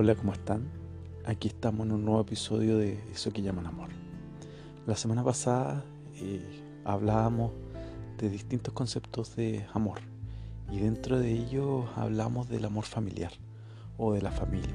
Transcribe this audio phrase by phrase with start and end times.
[0.00, 0.62] Hola, ¿cómo están?
[1.26, 3.88] Aquí estamos en un nuevo episodio de Eso que llaman amor.
[4.86, 5.84] La semana pasada
[6.14, 7.50] eh, hablábamos
[8.16, 9.98] de distintos conceptos de amor
[10.70, 13.32] y dentro de ellos hablamos del amor familiar
[13.96, 14.72] o de la familia.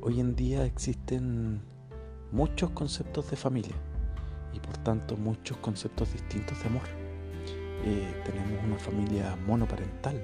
[0.00, 1.60] Hoy en día existen
[2.30, 3.74] muchos conceptos de familia
[4.54, 6.86] y por tanto muchos conceptos distintos de amor.
[7.84, 10.22] Eh, tenemos una familia monoparental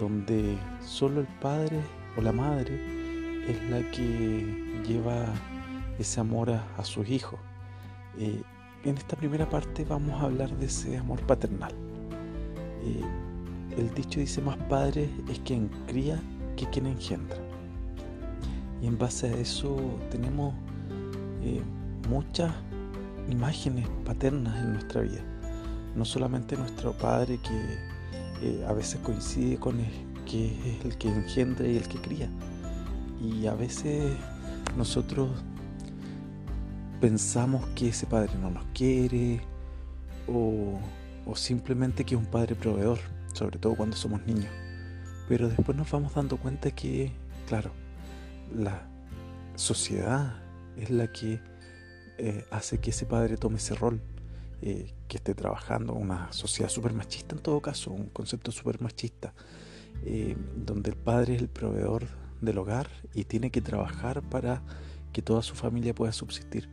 [0.00, 1.80] donde solo el padre
[2.18, 3.05] o la madre
[3.48, 5.26] es la que lleva
[5.98, 7.38] ese amor a, sus hijos.
[8.18, 8.42] Eh,
[8.84, 11.72] en esta primera parte vamos a hablar de ese amor paternal.
[12.82, 13.02] Eh,
[13.78, 16.20] el dicho dice más padre es quien cría
[16.56, 17.38] que quien engendra.
[18.82, 19.76] Y en base a eso
[20.10, 20.54] tenemos
[21.42, 21.62] eh,
[22.08, 22.52] muchas
[23.30, 25.22] imágenes paternas en nuestra vida.
[25.94, 29.90] No solamente nuestro padre que a veces coincide con el
[30.26, 32.28] que es el que engendra y el que cría,
[33.20, 34.16] y a veces
[34.76, 35.30] nosotros
[37.00, 39.40] pensamos que ese padre no nos quiere
[40.28, 40.78] o,
[41.34, 42.98] simplemente que es un padre proveedor,
[43.32, 44.50] sobre todo cuando somos niños.
[45.28, 47.12] Pero después nos vamos dando cuenta que,
[47.48, 47.72] claro,
[48.54, 48.88] la
[49.56, 50.36] sociedad
[50.76, 51.40] es la que
[52.18, 54.00] eh, hace que ese padre tome ese rol,
[54.62, 59.34] eh, que esté trabajando, una sociedad súper machista en todo caso, un concepto súper machista,
[60.04, 62.06] eh, donde el padre es el proveedor
[62.40, 64.62] del hogar y tiene que trabajar para
[65.12, 66.68] que toda su familia pueda subsistir.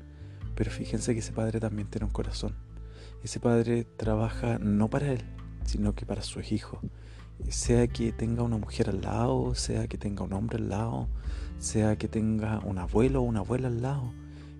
[0.55, 2.55] Pero fíjense que ese padre también tiene un corazón.
[3.23, 5.23] Ese padre trabaja no para él,
[5.65, 6.79] sino que para sus hijos.
[7.49, 11.07] Sea que tenga una mujer al lado, sea que tenga un hombre al lado,
[11.57, 14.13] sea que tenga un abuelo o una abuela al lado.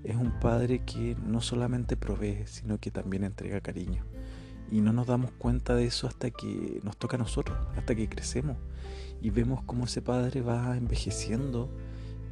[0.04, 4.04] Es un padre que no solamente provee, sino que también entrega cariño.
[4.72, 8.10] Y no nos damos cuenta de eso hasta que nos toca a nosotros, hasta que
[8.10, 8.58] crecemos
[9.24, 11.70] y vemos cómo ese padre va envejeciendo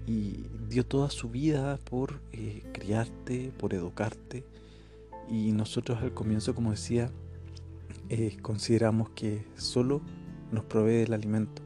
[0.06, 4.44] y dio toda su vida por eh, criarte, por educarte.
[5.30, 7.10] Y nosotros al comienzo, como decía,
[8.10, 10.02] eh, consideramos que solo
[10.52, 11.62] nos provee el alimento.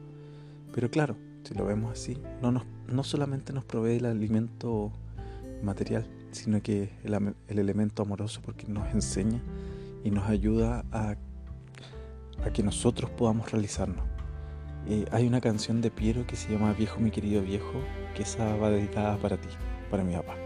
[0.72, 4.92] Pero claro, si lo vemos así, no, nos, no solamente nos provee el alimento
[5.64, 9.42] material, sino que el, el elemento amoroso porque nos enseña
[10.04, 11.16] y nos ayuda a,
[12.52, 14.04] que nosotros podamos realizarnos.
[14.88, 17.80] Eh, hay una canción de Piero que se llama Viejo mi querido viejo,
[18.14, 19.48] que esa va dedicada para ti,
[19.90, 20.45] para mi papá.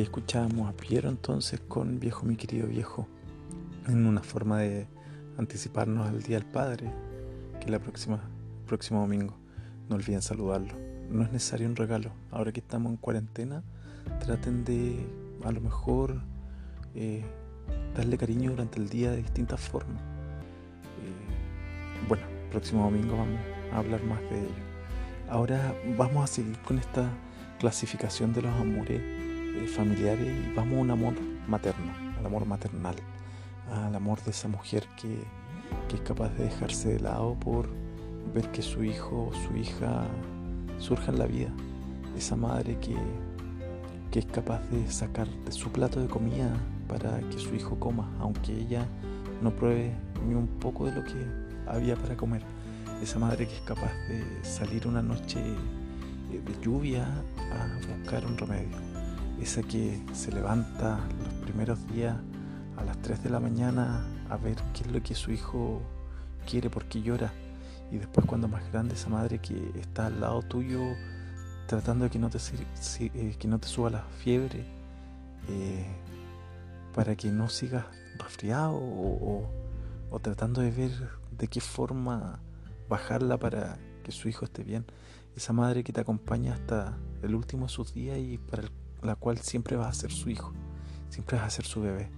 [0.00, 3.06] Escuchábamos a Piero entonces con Viejo mi querido viejo,
[3.86, 4.86] en una forma de
[5.36, 6.90] anticiparnos al Día del Padre,
[7.60, 9.36] que la próxima, el próximo domingo.
[9.90, 10.72] No olviden saludarlo.
[11.10, 12.10] No es necesario un regalo.
[12.30, 13.62] Ahora que estamos en cuarentena,
[14.18, 14.96] traten de
[15.44, 16.22] a lo mejor
[16.94, 17.22] eh,
[17.94, 20.00] darle cariño durante el día de distintas formas.
[21.02, 23.40] Eh, bueno, próximo domingo vamos
[23.74, 24.64] a hablar más de ello.
[25.28, 27.10] Ahora vamos a seguir con esta
[27.58, 29.21] clasificación de los amores
[29.54, 31.14] eh, familiares y vamos a un amor
[31.46, 32.94] materno, al amor maternal,
[33.70, 35.18] al amor de esa mujer que,
[35.92, 37.68] es capaz de dejarse de lado por
[38.34, 40.06] ver que su hijo o su hija
[40.78, 41.50] surja en la vida.
[42.16, 42.96] Esa madre que,
[44.10, 46.50] que es capaz de sacar de su plato de comida
[46.88, 48.86] para que su hijo coma, aunque ella
[49.42, 49.92] no pruebe
[50.26, 51.26] ni un poco de lo que
[51.66, 52.42] había para comer.
[53.02, 58.38] Esa madre que es capaz de salir una noche eh, de lluvia a buscar un
[58.38, 58.91] remedio.
[59.42, 62.16] Esa que se levanta los primeros días
[62.76, 65.82] a las 3 de la mañana a ver qué es lo que su hijo
[66.48, 67.32] quiere, por qué llora.
[67.90, 70.80] Y después cuando más grande esa madre que está al lado tuyo
[71.66, 72.38] tratando de que no te,
[73.00, 74.64] eh, que no te suba la fiebre
[75.48, 75.86] eh,
[76.94, 77.86] para que no sigas
[78.18, 79.50] resfriado o,
[80.08, 80.92] o, tratando de ver
[81.36, 82.38] de qué forma
[82.88, 84.86] bajarla para que su hijo esté bien.
[85.34, 88.62] Esa madre que te acompaña hasta el último de sus días y para
[89.02, 90.52] la cual siempre vas a ser su hijo,
[91.08, 92.10] siempre vas a ser su bebé.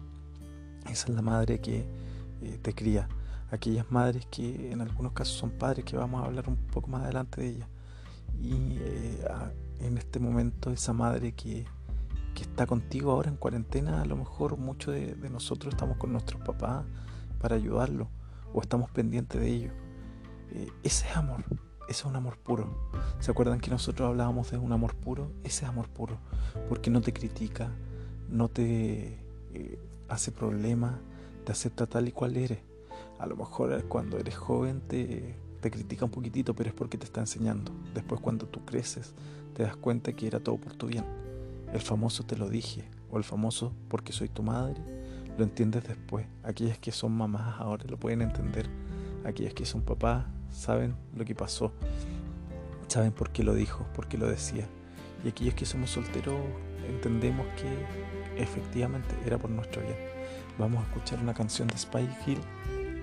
[0.91, 1.87] Esa es la madre que
[2.43, 3.09] eh, te cría.
[3.51, 7.05] Aquellas madres que en algunos casos son padres, que vamos a hablar un poco más
[7.05, 7.69] adelante de ellas.
[8.41, 9.25] Y eh,
[9.81, 11.65] en este momento esa madre que,
[12.35, 16.13] que, está contigo ahora en cuarentena, a lo mejor muchos de, de nosotros estamos con
[16.13, 16.85] nuestros papás
[17.41, 18.09] para ayudarlo
[18.53, 19.73] o estamos pendientes de ellos.
[20.53, 21.45] Eh, ese es amor,
[21.89, 22.69] ese es un amor puro.
[23.21, 25.31] ¿Se acuerdan que nosotros hablábamos de un amor puro?
[25.45, 26.19] Ese es amor puro,
[26.69, 27.71] porque no te critica,
[28.29, 29.19] no te
[29.53, 29.79] eh,
[30.09, 31.01] hace problema,
[31.45, 32.59] te acepta tal y cual eres.
[33.19, 37.05] A lo mejor cuando eres joven te, te critica un poquitito, pero es porque te
[37.05, 37.73] está enseñando.
[37.95, 39.15] Después cuando tú creces
[39.55, 41.05] te das cuenta que era todo por tu bien.
[41.73, 44.81] El famoso te lo dije, o el famoso porque soy tu madre,
[45.39, 46.27] lo entiendes después.
[46.43, 48.69] Aquellas que son mamás ahora lo pueden entender.
[49.25, 51.73] Aquellas que son papás saben lo que pasó,
[52.89, 54.67] saben por qué lo dijo, por qué lo decía.
[55.25, 56.37] Y aquellos que somos solteros
[56.89, 59.97] entendemos que efectivamente era por nuestro bien.
[60.59, 62.39] Vamos a escuchar una canción de Spy Hill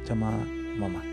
[0.07, 0.43] llamada
[0.77, 1.03] Mamá.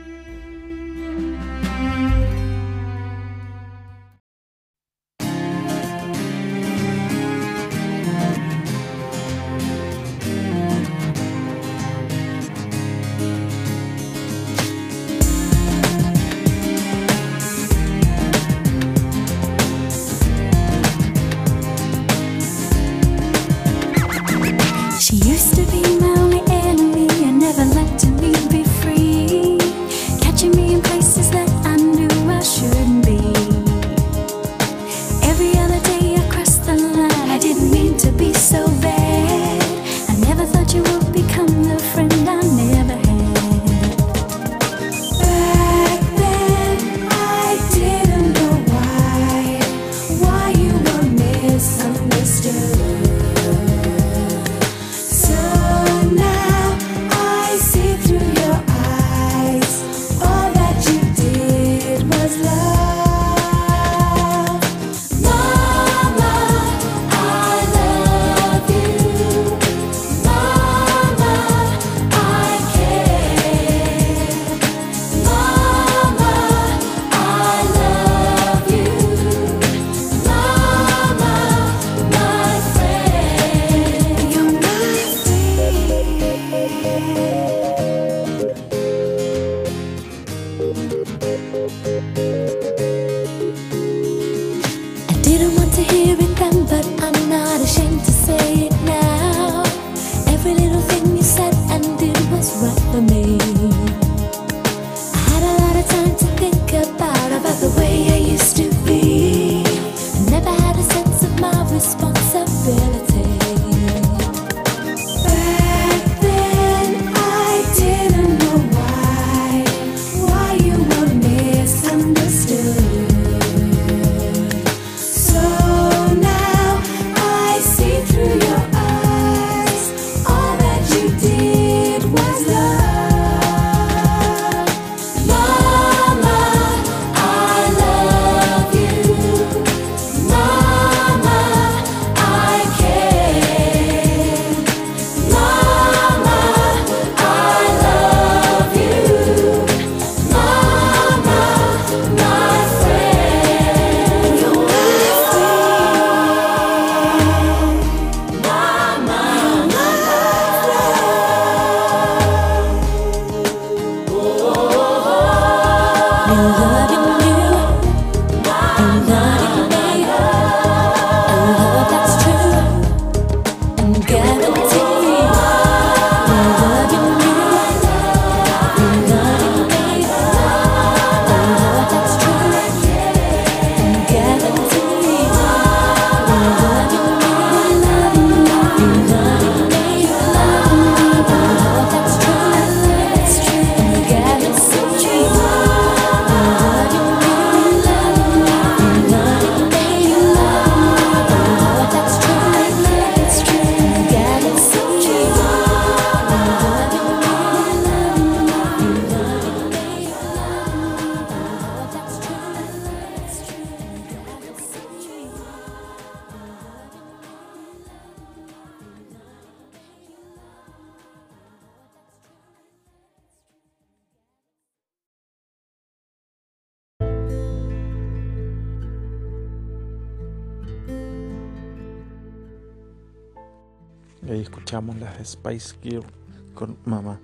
[234.29, 236.05] Ahí escuchamos las Spice Girl
[236.53, 237.19] con mamá.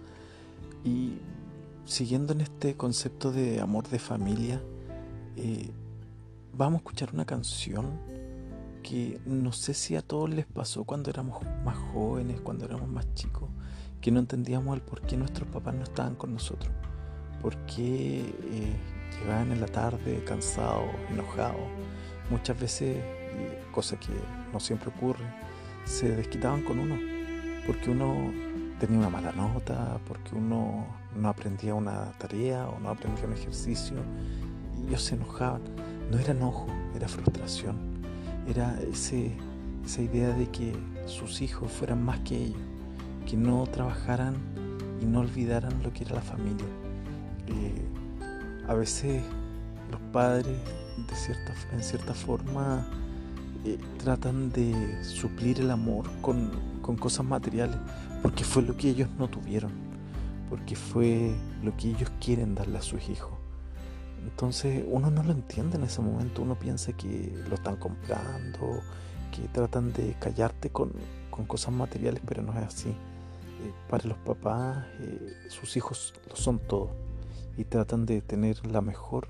[0.84, 1.18] Y
[1.84, 4.62] siguiendo en este concepto de amor de familia,
[5.36, 5.70] eh,
[6.54, 8.00] vamos a escuchar una canción
[8.82, 13.12] que no sé si a todos les pasó cuando éramos más jóvenes, cuando éramos más
[13.12, 13.50] chicos,
[14.00, 16.72] que no entendíamos el por qué nuestros papás no estaban con nosotros,
[17.42, 18.76] por qué eh,
[19.20, 21.68] llegaban en la tarde cansados, enojados,
[22.30, 22.96] muchas veces,
[23.72, 24.12] cosa que
[24.54, 25.24] no siempre ocurre,
[25.84, 26.96] se desquitaban con uno,
[27.66, 28.32] porque uno
[28.78, 30.86] tenía una mala nota, porque uno
[31.16, 33.96] no aprendía una tarea o no aprendía un ejercicio,
[34.78, 35.62] y ellos se enojaban.
[36.10, 37.76] No era enojo, era frustración,
[38.48, 39.32] era ese,
[39.84, 40.76] esa idea de que
[41.06, 42.60] sus hijos fueran más que ellos,
[43.26, 44.36] que no trabajaran
[45.00, 46.66] y no olvidaran lo que era la familia.
[47.48, 47.86] Eh,
[48.68, 49.22] a veces
[49.90, 50.56] los padres,
[51.08, 52.86] de cierta, en cierta forma,
[53.64, 56.50] eh, tratan de suplir el amor con,
[56.82, 57.76] con cosas materiales,
[58.22, 59.72] porque fue lo que ellos no tuvieron,
[60.50, 63.32] porque fue lo que ellos quieren darle a sus hijos.
[64.22, 68.80] Entonces uno no lo entiende en ese momento, uno piensa que lo están comprando,
[69.32, 70.92] que tratan de callarte con,
[71.30, 72.90] con cosas materiales, pero no es así.
[72.90, 76.90] Eh, para los papás, eh, sus hijos lo son todo
[77.56, 79.28] y tratan de tener la mejor,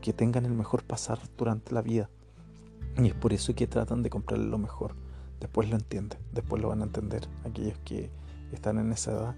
[0.00, 2.10] que tengan el mejor pasar durante la vida.
[2.96, 4.94] Y es por eso que tratan de comprarle lo mejor.
[5.40, 8.10] Después lo entienden, después lo van a entender aquellos que
[8.52, 9.36] están en esa edad.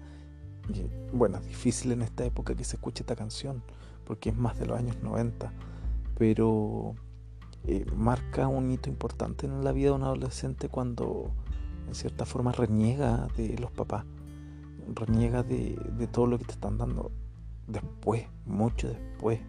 [0.69, 0.85] Y,
[1.15, 3.63] bueno, difícil en esta época que se escuche esta canción,
[4.05, 5.51] porque es más de los años 90,
[6.17, 6.95] pero
[7.65, 11.31] eh, marca un hito importante en la vida de un adolescente cuando
[11.87, 14.05] en cierta forma reniega de los papás,
[14.93, 17.11] reniega de, de todo lo que te están dando
[17.67, 19.39] después, mucho después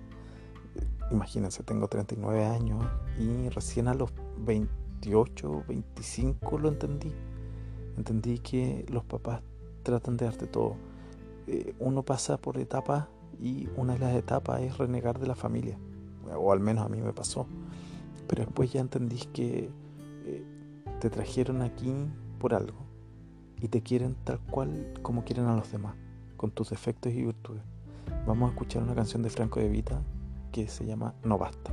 [1.10, 2.84] imagínense, tengo 39 años
[3.18, 7.12] y recién a los 28, 25 lo entendí.
[7.96, 9.42] Entendí que los papás
[9.82, 10.76] tratan de darte todo.
[11.46, 13.06] Eh, uno pasa por etapas
[13.40, 15.78] y una de las etapas es renegar de la familia,
[16.36, 17.46] o al menos a mí me pasó.
[18.26, 19.70] Pero después ya entendí que
[20.26, 20.44] eh,
[21.00, 21.92] te trajeron aquí
[22.38, 22.78] por algo
[23.60, 25.94] y te quieren tal cual como quieren a los demás,
[26.36, 27.62] con tus defectos y virtudes.
[28.26, 30.02] Vamos a escuchar una canción de Franco de Vita
[30.50, 31.72] que se llama No Basta.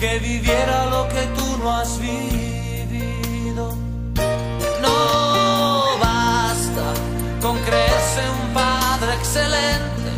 [0.00, 3.76] que viviera lo que tú no has vivido.
[4.80, 6.86] No basta
[7.42, 10.10] con creerse un padre excelente,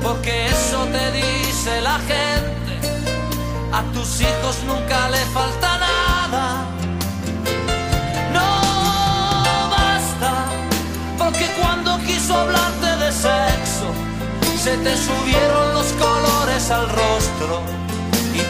[0.00, 2.72] porque eso te dice la gente,
[3.72, 6.70] a tus hijos nunca le falta nada.
[12.06, 13.88] Quiso hablarte de sexo,
[14.62, 17.83] se te subieron los colores al rostro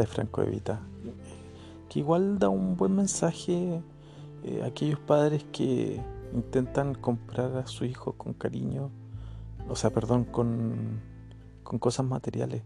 [0.00, 0.80] De Franco de Vita,
[1.88, 3.82] que igual da un buen mensaje
[4.44, 6.00] eh, a aquellos padres que
[6.32, 8.90] intentan comprar a su hijo con cariño,
[9.68, 11.00] o sea, perdón, con,
[11.62, 12.62] con cosas materiales.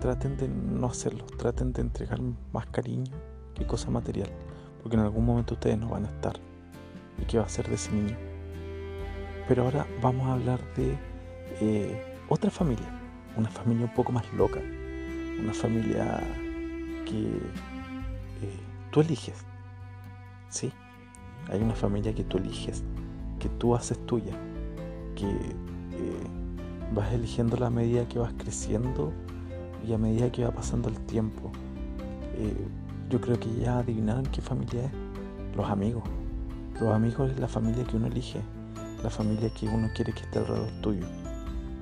[0.00, 2.20] Traten de no hacerlo, traten de entregar
[2.52, 3.12] más cariño
[3.54, 4.28] que cosa material,
[4.82, 6.36] porque en algún momento ustedes no van a estar.
[7.20, 8.16] ¿Y qué va a ser de ese niño?
[9.48, 10.96] Pero ahora vamos a hablar de
[11.60, 12.86] eh, otra familia,
[13.36, 14.60] una familia un poco más loca,
[15.40, 16.20] una familia
[17.08, 19.44] que eh, tú eliges.
[20.50, 20.70] Sí,
[21.50, 22.84] hay una familia que tú eliges,
[23.38, 24.34] que tú haces tuya,
[25.16, 26.26] que eh,
[26.94, 29.12] vas eligiendo a medida que vas creciendo
[29.86, 31.50] y a medida que va pasando el tiempo.
[32.36, 32.54] Eh,
[33.10, 34.92] yo creo que ya adivinaron qué familia es.
[35.56, 36.04] Los amigos.
[36.80, 38.40] Los amigos es la familia que uno elige,
[39.02, 41.06] la familia que uno quiere que esté alrededor tuyo.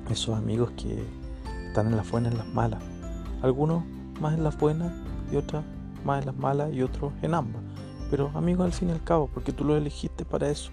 [0.08, 1.04] Esos amigos que
[1.66, 2.82] están en las buenas y en las malas.
[3.42, 3.84] Algunos
[4.20, 4.92] más en las buenas
[5.30, 5.64] y otros
[6.04, 7.62] más en las malas y otros en ambas.
[8.10, 10.70] Pero amigos al fin y al cabo, porque tú los elegiste para eso.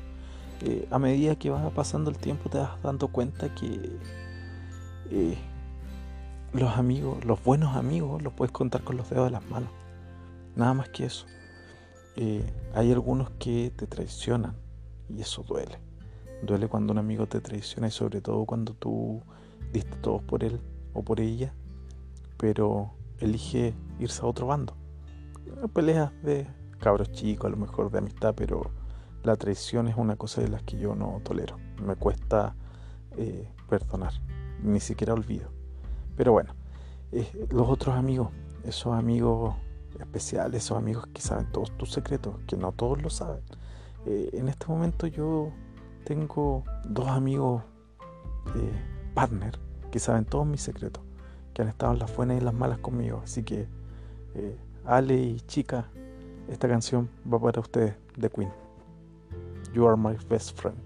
[0.62, 3.98] Eh, a medida que va pasando el tiempo te vas dando cuenta que
[5.10, 5.38] eh,
[6.54, 9.70] los amigos, los buenos amigos, los puedes contar con los dedos de las manos.
[10.56, 11.26] Nada más que eso.
[12.16, 14.56] Eh, hay algunos que te traicionan
[15.10, 15.80] y eso duele.
[16.44, 19.24] Duele cuando un amigo te traiciona y sobre todo cuando tú
[19.72, 20.60] diste todo por él
[20.94, 21.54] o por ella,
[22.38, 24.76] pero elige irse a otro bando.
[25.74, 26.48] Peleas de
[26.80, 28.72] cabros chicos, a lo mejor de amistad, pero
[29.24, 31.58] la traición es una cosa de las que yo no tolero.
[31.82, 32.56] Me cuesta
[33.18, 34.14] eh, perdonar,
[34.62, 35.50] ni siquiera olvido.
[36.16, 36.54] Pero bueno,
[37.12, 38.30] eh, los otros amigos,
[38.64, 39.56] esos amigos
[40.00, 43.42] especiales, esos amigos que saben todos tus secretos, que no todos lo saben.
[44.06, 45.52] Eh, en este momento yo
[46.06, 47.64] tengo dos amigos
[48.56, 49.58] eh, partner
[49.92, 51.04] que saben todos mis secretos,
[51.54, 53.22] que han estado en las buenas y las malas conmigo.
[53.24, 53.68] Así que,
[54.36, 55.90] eh, Ale y Chica,
[56.50, 58.52] esta canción va para ustedes, de Queen.
[59.74, 60.78] You are my best friend.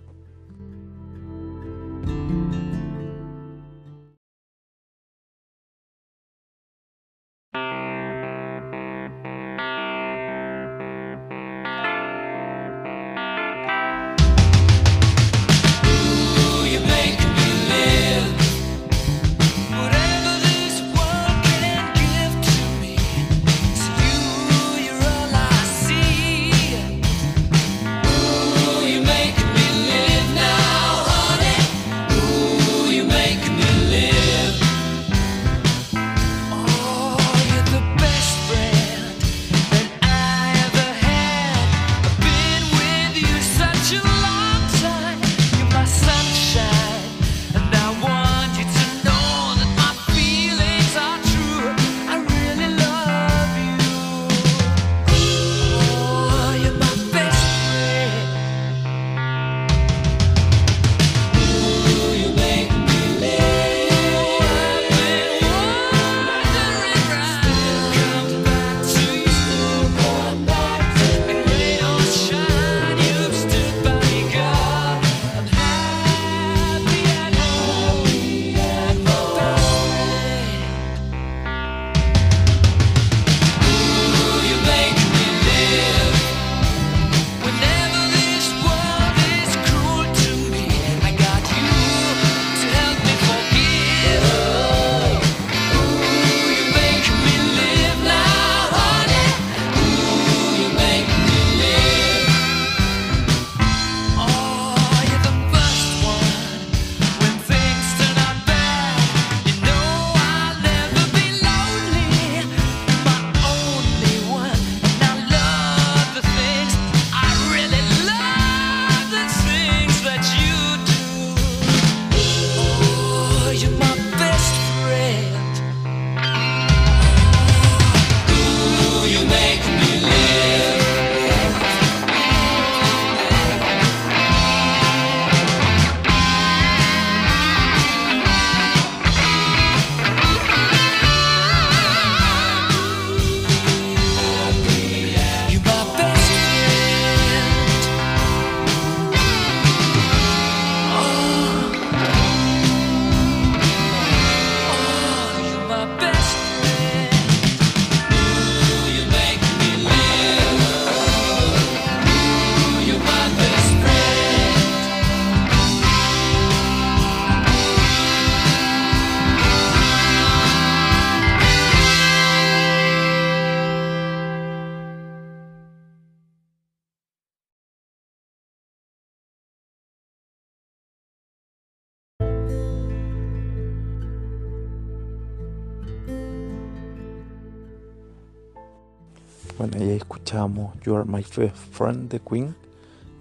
[189.96, 192.56] Escuchamos You Are My Best Friend de Queen.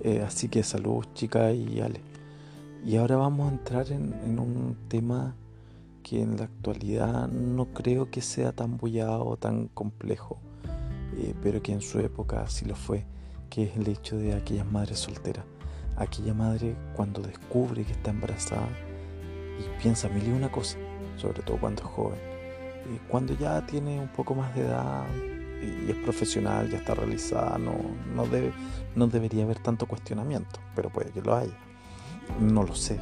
[0.00, 2.00] Eh, así que saludos chicas y Ale.
[2.84, 5.34] Y ahora vamos a entrar en, en, un tema
[6.02, 10.38] que en la actualidad no creo que sea tan bullado, tan complejo,
[11.16, 13.04] eh, pero que en su época sí lo fue,
[13.50, 15.44] que es el hecho de aquellas madres solteras.
[15.96, 18.68] Aquella madre cuando descubre que está embarazada
[19.58, 20.78] y piensa mil y una cosa,
[21.16, 22.18] sobre todo cuando es joven.
[22.94, 25.04] Y cuando ya tiene un poco más de edad
[25.62, 27.74] y es profesional, ya está realizada, no,
[28.14, 28.52] no, debe,
[28.94, 31.56] no debería haber tanto cuestionamiento, pero puede que lo haya.
[32.40, 32.98] No lo sé.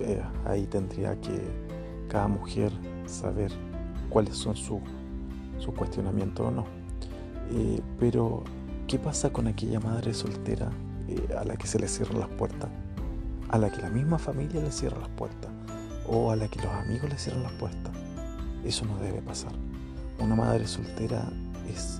[0.00, 1.40] Eh, ahí tendría que
[2.08, 2.72] cada mujer
[3.06, 3.52] saber
[4.08, 4.80] cuáles son sus
[5.60, 6.64] su cuestionamientos o no.
[7.52, 8.42] Eh, pero,
[8.88, 10.70] ¿qué pasa con aquella madre soltera
[11.08, 12.70] eh, a la que se le cierran las puertas?
[13.50, 15.50] A la que la misma familia le cierra las puertas
[16.06, 17.92] o a la que los amigos le cierran las puertas.
[18.64, 19.52] Eso no debe pasar.
[20.18, 21.30] Una madre soltera
[21.70, 21.98] es,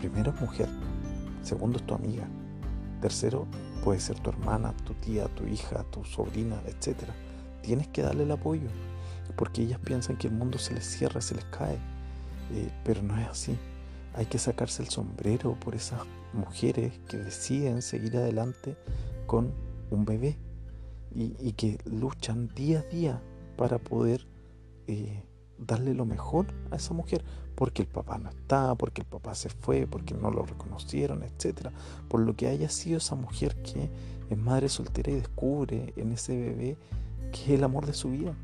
[0.00, 0.68] primero, mujer,
[1.42, 2.26] segundo, es tu amiga,
[3.00, 3.46] tercero,
[3.84, 6.98] puede ser tu hermana, tu tía, tu hija, tu sobrina, etc.
[7.62, 8.68] Tienes que darle el apoyo,
[9.36, 11.76] porque ellas piensan que el mundo se les cierra, se les cae,
[12.52, 13.56] eh, pero no es así.
[14.14, 16.00] Hay que sacarse el sombrero por esas
[16.32, 18.76] mujeres que deciden seguir adelante
[19.26, 19.52] con
[19.90, 20.38] un bebé
[21.14, 23.22] y, y que luchan día a día
[23.56, 24.26] para poder
[24.86, 25.22] eh,
[25.66, 29.48] darle lo mejor a esa mujer, porque el papá no está, porque el papá se
[29.48, 31.72] fue, porque no lo reconocieron, etcétera,
[32.08, 33.90] por lo que haya sido esa mujer que
[34.30, 36.76] es madre soltera y descubre en ese bebé
[37.32, 38.34] que es el amor de su vida,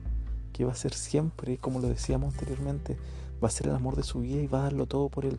[0.53, 2.97] que va a ser siempre, como lo decíamos anteriormente,
[3.43, 5.39] va a ser el amor de su vida y va a darlo todo por él.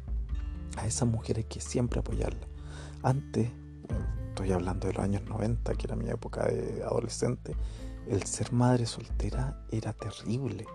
[0.78, 2.48] A esa mujer hay que siempre apoyarla.
[3.04, 3.50] Antes,
[4.30, 7.56] estoy hablando de los años 90, que era mi época de adolescente,
[8.08, 10.66] el ser madre soltera era terrible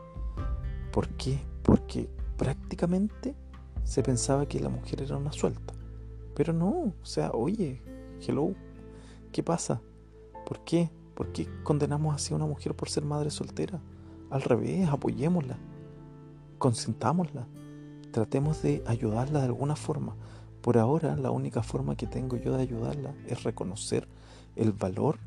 [0.94, 1.40] ¿Por qué?
[1.64, 3.34] Porque prácticamente
[3.82, 5.74] se pensaba que la mujer era una suelta.
[6.36, 7.82] Pero no, o sea, oye,
[8.24, 8.52] hello,
[9.32, 9.80] ¿qué pasa?
[10.46, 10.92] ¿Por qué?
[11.16, 13.80] ¿Por qué condenamos así a una mujer por ser madre soltera?
[14.30, 15.58] Al revés, apoyémosla,
[16.58, 17.48] consintámosla,
[18.12, 20.14] tratemos de ayudarla de alguna forma.
[20.60, 24.06] Por ahora, la única forma que tengo yo de ayudarla es reconocer
[24.54, 25.18] el valor,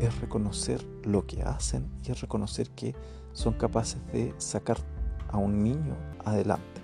[0.00, 2.94] es reconocer lo que hacen y es reconocer que
[3.32, 4.76] son capaces de sacar
[5.28, 6.80] a un niño adelante.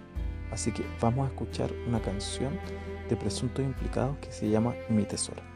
[0.50, 2.58] Así que vamos a escuchar una canción
[3.08, 5.53] de presuntos implicados que se llama Mi Tesoro.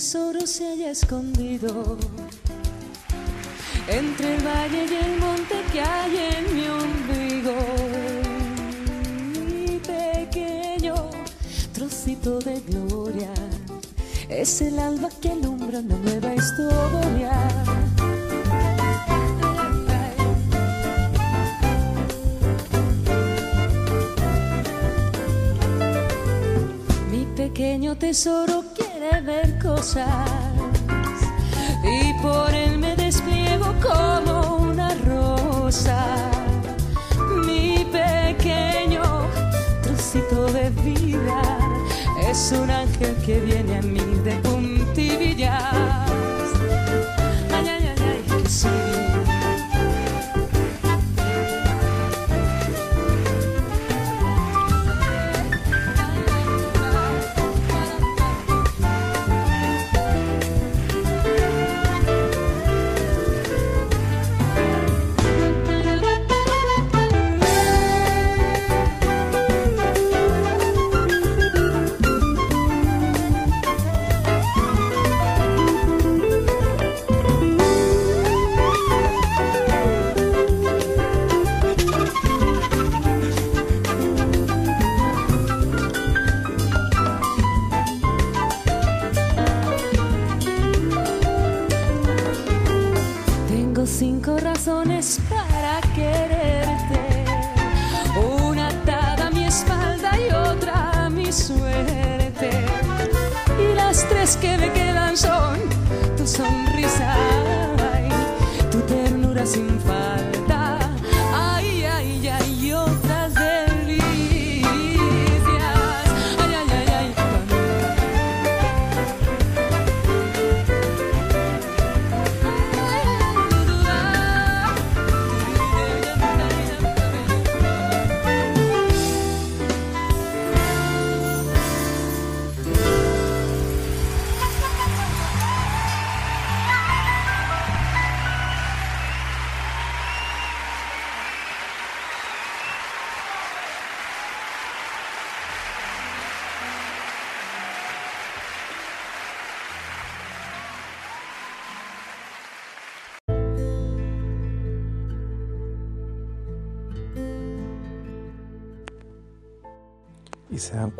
[0.00, 1.98] Tesoro se haya escondido
[3.86, 7.54] entre el valle y el monte que hay en mi ombligo.
[9.44, 10.94] Mi pequeño
[11.74, 13.28] trocito de gloria
[14.30, 17.32] es el alba que alumbra una nueva historia.
[27.10, 29.49] Mi pequeño tesoro quiere ver
[31.82, 36.04] y por él me despliego como una rosa.
[37.46, 39.02] Mi pequeño
[39.82, 41.40] trocito de vida
[42.28, 43.59] es un ángel que viene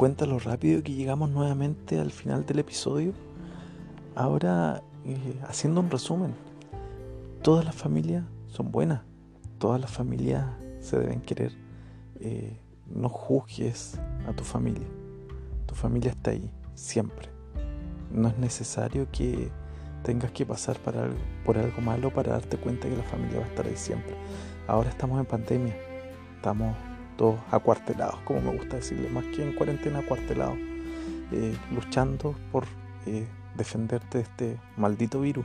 [0.01, 3.13] cuenta lo rápido que llegamos nuevamente al final del episodio.
[4.15, 6.33] Ahora, eh, haciendo un resumen,
[7.43, 9.03] todas las familias son buenas,
[9.59, 10.47] todas las familias
[10.81, 11.53] se deben querer.
[12.19, 14.87] Eh, no juzgues a tu familia,
[15.67, 17.29] tu familia está ahí, siempre.
[18.11, 19.51] No es necesario que
[20.03, 23.67] tengas que pasar por algo malo para darte cuenta que la familia va a estar
[23.67, 24.15] ahí siempre.
[24.67, 25.77] Ahora estamos en pandemia,
[26.37, 26.75] estamos
[27.51, 30.57] acuartelados, como me gusta decirle, más que en cuarentena, acuartelados,
[31.33, 32.65] eh, luchando por
[33.07, 35.45] eh, defenderte de este maldito virus.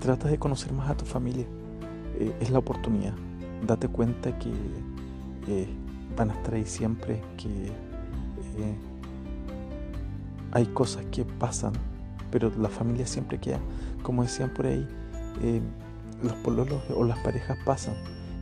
[0.00, 1.46] Trata de conocer más a tu familia,
[2.18, 3.14] eh, es la oportunidad.
[3.66, 4.50] Date cuenta que
[6.16, 7.70] van a estar ahí siempre, que
[10.52, 11.72] hay cosas que pasan,
[12.30, 13.60] pero la familia siempre queda.
[14.02, 14.86] Como decían por ahí,
[16.22, 17.94] los pololos o las parejas pasan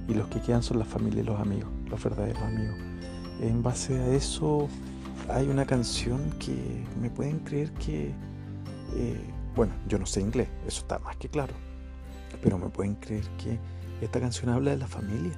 [0.08, 2.76] y los que quedan son la familia y los amigos, los verdaderos amigos.
[3.40, 4.68] En base a eso
[5.28, 8.12] hay una canción que me pueden creer que,
[8.94, 9.20] eh,
[9.54, 11.54] bueno, yo no sé inglés, eso está más que claro,
[12.42, 13.58] pero me pueden creer que
[14.00, 15.32] esta canción habla de la familia,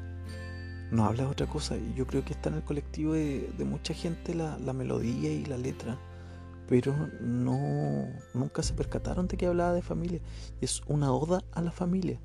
[0.90, 3.94] no habla de otra cosa y yo creo que está en el colectivo de, mucha
[3.94, 5.98] gente la, la melodía y la letra,
[6.68, 10.20] pero no nunca se percataron de que hablaba de familia,
[10.60, 12.18] es una oda a la familia.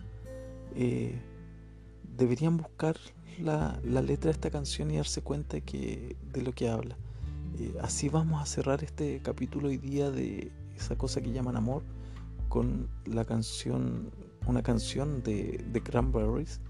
[0.76, 1.20] Eh,
[2.18, 2.98] deberían buscar
[3.40, 6.98] la, letra de esta canción y darse cuenta de lo que habla.
[7.60, 11.84] Eh, así vamos a cerrar este capítulo hoy día de esa cosa que llaman amor
[12.50, 14.12] con la canción,
[14.46, 16.62] una canción de, de Cranberries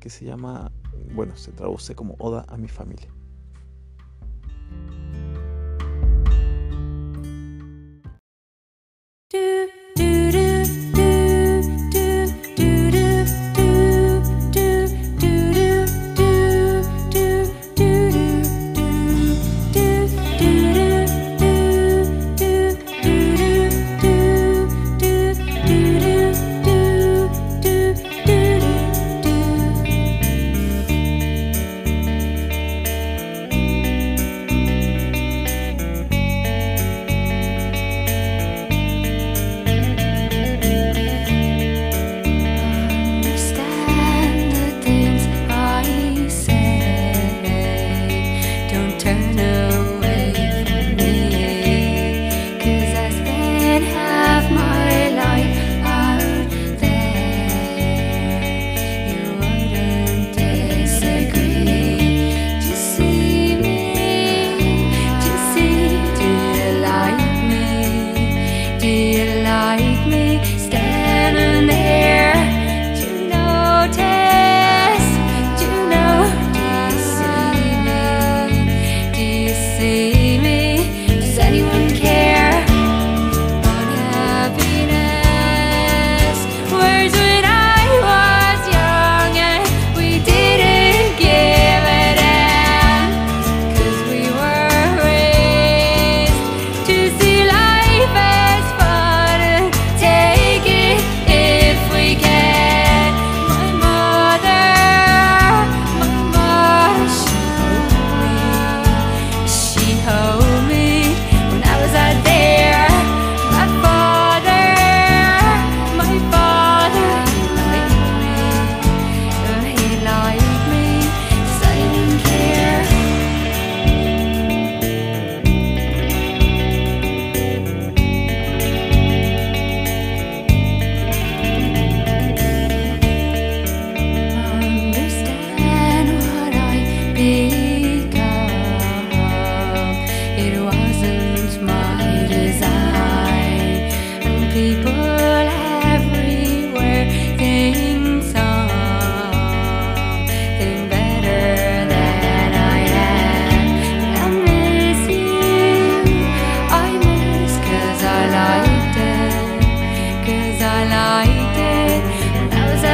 [0.00, 0.70] que se llama,
[1.14, 3.08] bueno, se traduce como Oda a mi familia.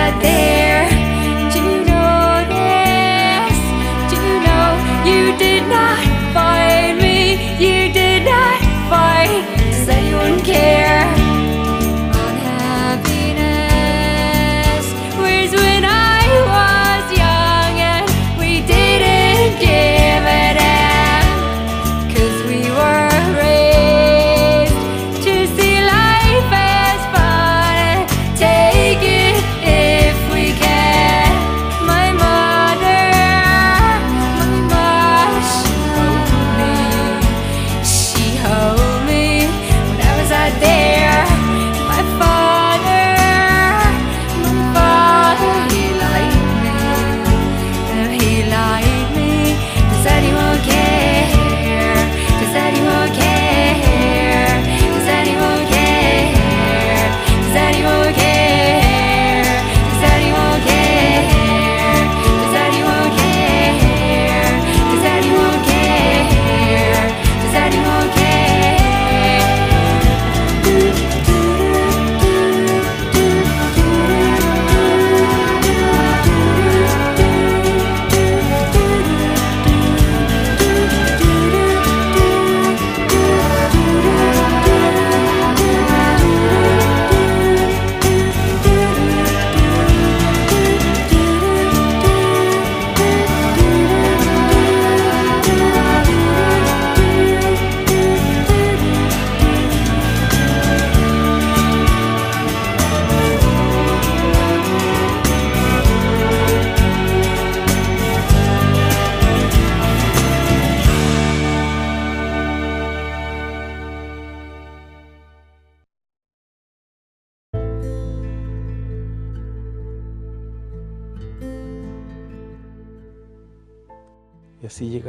[0.05, 0.34] I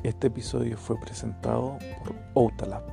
[0.04, 2.84] Este episodio fue presentado por Outalab.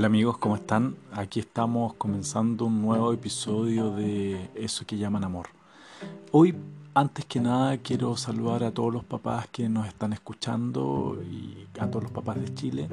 [0.00, 0.96] Hola amigos, ¿cómo están?
[1.12, 5.48] Aquí estamos comenzando un nuevo episodio de Eso que llaman amor.
[6.32, 6.54] Hoy,
[6.94, 11.90] antes que nada, quiero saludar a todos los papás que nos están escuchando y a
[11.90, 12.88] todos los papás de Chile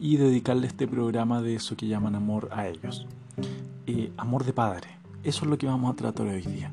[0.00, 3.06] y dedicarle este programa de Eso que llaman amor a ellos.
[3.86, 4.88] Eh, amor de padre,
[5.22, 6.72] eso es lo que vamos a tratar hoy día.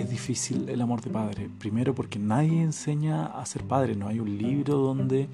[0.00, 4.18] Es difícil el amor de padre, primero porque nadie enseña a ser padre, no hay
[4.18, 5.28] un libro donde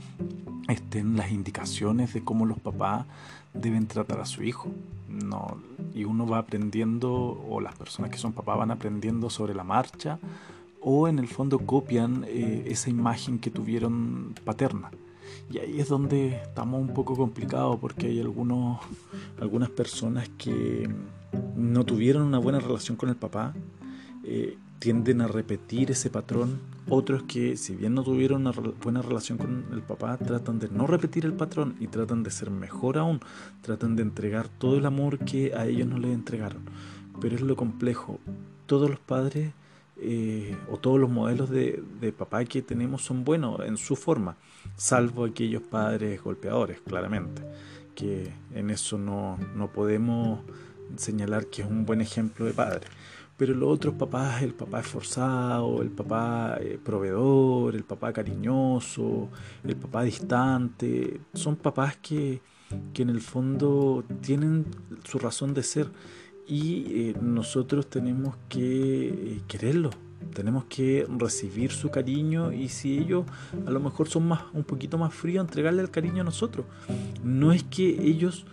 [0.66, 3.06] estén las indicaciones de cómo los papás
[3.54, 4.68] deben tratar a su hijo.
[5.08, 5.58] No,
[5.94, 10.18] y uno va aprendiendo, o las personas que son papás van aprendiendo sobre la marcha,
[10.80, 14.90] o en el fondo copian eh, esa imagen que tuvieron paterna.
[15.48, 18.80] Y ahí es donde estamos un poco complicados porque hay algunos,
[19.40, 20.90] algunas personas que
[21.54, 23.54] no tuvieron una buena relación con el papá,
[24.28, 26.60] eh, tienden a repetir ese patrón.
[26.88, 28.52] Otros que, si bien no tuvieron una
[28.82, 32.50] buena relación con el papá, tratan de no repetir el patrón y tratan de ser
[32.50, 33.20] mejor aún.
[33.62, 36.62] Tratan de entregar todo el amor que a ellos no les entregaron.
[37.20, 38.18] Pero es lo complejo.
[38.66, 39.52] Todos los padres
[39.98, 44.36] eh, o todos los modelos de, de papá que tenemos son buenos en su forma,
[44.76, 47.42] salvo aquellos padres golpeadores, claramente.
[47.94, 50.40] Que en eso no, no podemos
[50.96, 52.86] señalar que es un buen ejemplo de padre.
[53.36, 59.28] Pero los otros papás, el papá esforzado, el papá eh, proveedor, el papá cariñoso,
[59.62, 62.40] el papá distante, son papás que,
[62.94, 64.64] que en el fondo tienen
[65.04, 65.88] su razón de ser
[66.46, 69.94] y eh, nosotros tenemos que eh, quererlos,
[70.32, 73.24] tenemos que recibir su cariño y si ellos
[73.66, 76.66] a lo mejor son más un poquito más fríos, entregarle el cariño a nosotros.
[77.24, 78.46] No es que ellos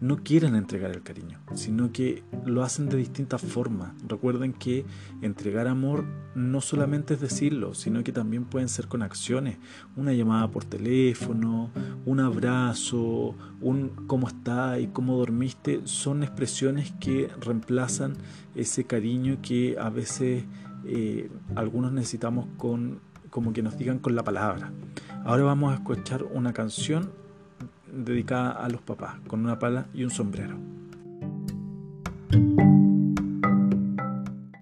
[0.00, 3.92] no quieren entregar el cariño, sino que lo hacen de distintas formas.
[4.06, 4.84] Recuerden que
[5.22, 9.58] entregar amor no solamente es decirlo, sino que también pueden ser con acciones.
[9.96, 11.70] Una llamada por teléfono,
[12.04, 18.16] un abrazo, un cómo está y cómo dormiste, son expresiones que reemplazan
[18.54, 20.44] ese cariño que a veces
[20.84, 24.72] eh, algunos necesitamos con como que nos digan con la palabra.
[25.24, 27.10] Ahora vamos a escuchar una canción
[27.90, 30.56] dedicada a los papás, con una pala y un sombrero.